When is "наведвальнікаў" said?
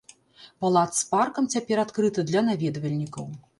2.51-3.33